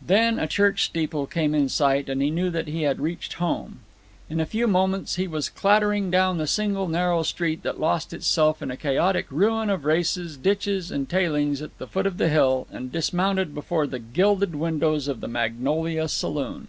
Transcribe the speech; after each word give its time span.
Then 0.00 0.38
a 0.38 0.46
church 0.46 0.84
steeple 0.84 1.26
came 1.26 1.52
in 1.52 1.68
sight, 1.68 2.08
and 2.08 2.22
he 2.22 2.30
knew 2.30 2.50
that 2.50 2.68
he 2.68 2.82
had 2.82 3.00
reached 3.00 3.32
home. 3.32 3.80
In 4.30 4.38
a 4.38 4.46
few 4.46 4.68
moments 4.68 5.16
he 5.16 5.26
was 5.26 5.48
clattering 5.48 6.08
down 6.08 6.38
the 6.38 6.46
single 6.46 6.86
narrow 6.86 7.24
street 7.24 7.64
that 7.64 7.80
lost 7.80 8.12
itself 8.12 8.62
in 8.62 8.70
a 8.70 8.76
chaotic 8.76 9.26
ruin 9.28 9.68
of 9.68 9.84
races, 9.84 10.36
ditches, 10.36 10.92
and 10.92 11.08
tailings 11.08 11.60
at 11.62 11.76
the 11.78 11.88
foot 11.88 12.06
of 12.06 12.16
the 12.16 12.28
hill, 12.28 12.68
and 12.70 12.92
dismounted 12.92 13.56
before 13.56 13.88
the 13.88 13.98
gilded 13.98 14.54
windows 14.54 15.08
of 15.08 15.18
the 15.20 15.26
"Magnolia" 15.26 16.06
saloon. 16.06 16.68